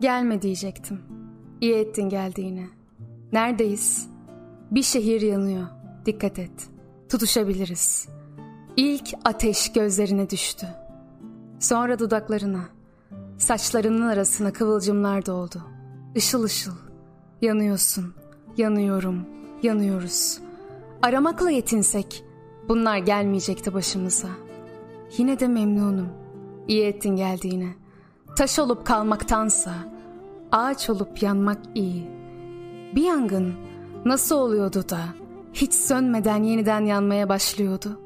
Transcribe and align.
Gelme 0.00 0.42
diyecektim. 0.42 1.00
İyi 1.60 1.74
ettin 1.74 2.08
geldiğine. 2.08 2.66
Neredeyiz? 3.32 4.08
Bir 4.70 4.82
şehir 4.82 5.20
yanıyor. 5.20 5.66
Dikkat 6.06 6.38
et. 6.38 6.68
Tutuşabiliriz. 7.08 8.08
İlk 8.76 9.08
ateş 9.24 9.72
gözlerine 9.72 10.30
düştü. 10.30 10.66
Sonra 11.60 11.98
dudaklarına. 11.98 12.64
Saçlarının 13.38 14.08
arasına 14.08 14.52
kıvılcımlar 14.52 15.26
doldu. 15.26 15.62
Işıl 16.14 16.42
ışıl. 16.42 16.74
Yanıyorsun. 17.42 18.14
Yanıyorum. 18.56 19.26
Yanıyoruz. 19.62 20.38
Aramakla 21.02 21.50
yetinsek 21.50 22.24
bunlar 22.68 22.98
gelmeyecekti 22.98 23.74
başımıza. 23.74 24.28
Yine 25.18 25.40
de 25.40 25.48
memnunum. 25.48 26.08
İyi 26.68 26.84
ettin 26.84 27.16
geldiğine. 27.16 27.74
Taş 28.36 28.58
olup 28.58 28.86
kalmaktansa 28.86 29.74
ağaç 30.52 30.90
olup 30.90 31.22
yanmak 31.22 31.58
iyi. 31.74 32.10
Bir 32.94 33.02
yangın 33.02 33.54
nasıl 34.04 34.36
oluyordu 34.36 34.84
da 34.88 35.00
hiç 35.52 35.74
sönmeden 35.74 36.42
yeniden 36.42 36.84
yanmaya 36.84 37.28
başlıyordu? 37.28 38.00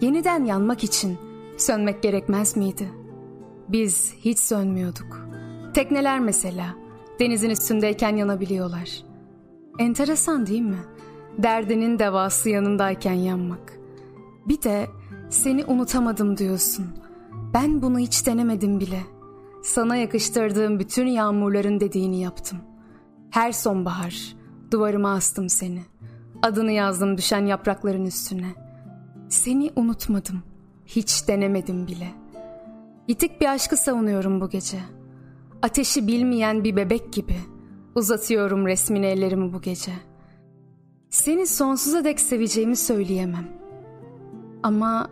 Yeniden 0.00 0.44
yanmak 0.44 0.84
için 0.84 1.18
sönmek 1.56 2.02
gerekmez 2.02 2.56
miydi? 2.56 2.88
Biz 3.68 4.14
hiç 4.14 4.38
sönmüyorduk. 4.38 5.28
Tekneler 5.74 6.20
mesela 6.20 6.74
denizin 7.20 7.50
üstündeyken 7.50 8.16
yanabiliyorlar. 8.16 9.04
Enteresan 9.78 10.46
değil 10.46 10.60
mi? 10.60 10.82
Derdinin 11.38 11.98
devası 11.98 12.48
yanındayken 12.48 13.12
yanmak. 13.12 13.78
Bir 14.48 14.62
de 14.62 14.86
seni 15.30 15.64
unutamadım 15.64 16.36
diyorsun. 16.36 16.86
Ben 17.54 17.82
bunu 17.82 17.98
hiç 17.98 18.26
denemedim 18.26 18.80
bile. 18.80 19.00
Sana 19.62 19.96
yakıştırdığım 19.96 20.78
bütün 20.78 21.06
yağmurların 21.06 21.80
dediğini 21.80 22.20
yaptım. 22.20 22.58
Her 23.30 23.52
sonbahar 23.52 24.36
duvarıma 24.70 25.12
astım 25.12 25.48
seni. 25.48 25.82
Adını 26.42 26.72
yazdım 26.72 27.18
düşen 27.18 27.46
yaprakların 27.46 28.04
üstüne. 28.04 28.48
Seni 29.28 29.70
unutmadım. 29.76 30.42
Hiç 30.86 31.28
denemedim 31.28 31.86
bile. 31.86 32.08
Yitik 33.08 33.40
bir 33.40 33.52
aşkı 33.52 33.76
savunuyorum 33.76 34.40
bu 34.40 34.48
gece. 34.50 34.78
Ateşi 35.62 36.06
bilmeyen 36.06 36.64
bir 36.64 36.76
bebek 36.76 37.12
gibi 37.12 37.36
uzatıyorum 37.94 38.66
resmini 38.66 39.06
ellerimi 39.06 39.52
bu 39.52 39.60
gece. 39.60 39.92
Seni 41.10 41.46
sonsuza 41.46 42.04
dek 42.04 42.20
seveceğimi 42.20 42.76
söyleyemem. 42.76 43.48
Ama 44.62 45.10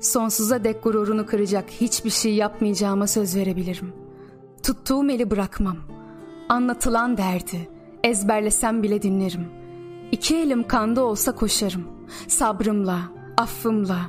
sonsuza 0.00 0.64
dek 0.64 0.82
gururunu 0.82 1.26
kıracak 1.26 1.70
hiçbir 1.70 2.10
şey 2.10 2.34
yapmayacağıma 2.34 3.06
söz 3.06 3.36
verebilirim. 3.36 3.92
Tuttuğum 4.62 5.10
eli 5.10 5.30
bırakmam. 5.30 5.76
Anlatılan 6.48 7.16
derdi 7.16 7.68
ezberlesem 8.04 8.82
bile 8.82 9.02
dinlerim. 9.02 9.48
İki 10.12 10.36
elim 10.36 10.66
kanda 10.66 11.04
olsa 11.04 11.34
koşarım. 11.34 11.84
Sabrımla, 12.28 13.00
affımla, 13.36 14.00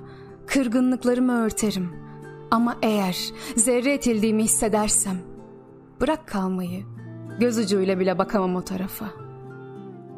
kırgınlıklarımı 0.47 1.43
örterim. 1.45 1.89
Ama 2.51 2.77
eğer 2.81 3.17
zerre 3.55 3.93
etildiğimi 3.93 4.43
hissedersem 4.43 5.17
bırak 6.01 6.27
kalmayı. 6.27 6.83
Göz 7.39 7.57
ucuyla 7.57 7.99
bile 7.99 8.17
bakamam 8.17 8.55
o 8.55 8.61
tarafa. 8.61 9.05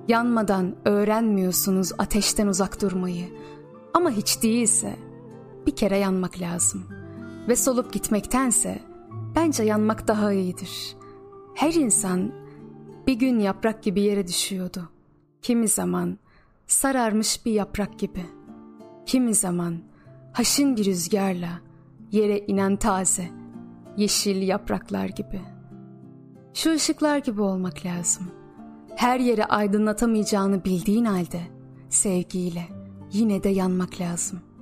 Yanmadan 0.07 0.75
öğrenmiyorsunuz 0.85 1.91
ateşten 1.97 2.47
uzak 2.47 2.81
durmayı. 2.81 3.25
Ama 3.94 4.12
hiç 4.12 4.44
değilse 4.44 4.95
bir 5.68 5.75
kere 5.75 5.97
yanmak 5.97 6.41
lazım. 6.41 6.84
Ve 7.47 7.56
solup 7.56 7.94
gitmektense 7.94 8.79
bence 9.35 9.63
yanmak 9.63 10.07
daha 10.07 10.34
iyidir. 10.34 10.96
Her 11.56 11.74
insan 11.74 12.31
bir 13.07 13.13
gün 13.13 13.40
yaprak 13.40 13.84
gibi 13.84 14.01
yere 14.01 14.28
düşüyordu. 14.28 14.90
Kimi 15.41 15.68
zaman 15.68 16.18
sararmış 16.68 17.46
bir 17.46 17.51
yaprak 17.51 18.00
gibi. 18.00 18.25
Kimi 19.06 19.34
zaman 19.34 19.78
haşin 20.34 20.78
bir 20.78 20.85
rüzgarla 20.85 21.59
yere 22.12 22.40
inen 22.40 22.75
taze, 22.75 23.30
yeşil 23.97 24.41
yapraklar 24.41 25.06
gibi. 25.06 25.41
Şu 26.53 26.74
ışıklar 26.74 27.18
gibi 27.18 27.41
olmak 27.41 27.85
lazım. 27.85 28.31
Her 28.95 29.19
yeri 29.19 29.45
aydınlatamayacağını 29.45 30.66
bildiğin 30.66 31.06
halde 31.06 31.41
sevgiyle 31.90 32.68
yine 33.12 33.44
de 33.44 33.50
yanmak 33.50 34.01
lazım.'' 34.01 34.53